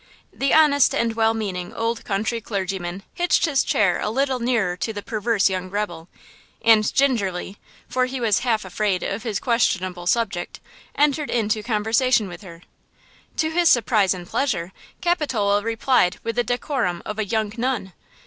[0.33, 4.91] The honest and well meaning old country clergyman hitched his chair a little nearer to
[4.91, 6.09] the perverse young rebel,
[6.63, 12.63] and gingerly–for he was half afraid of his questionable subject–entered into conversation with her.
[13.37, 17.93] To his surprise and pleasure, Capitola replied with the decorum of a young nun.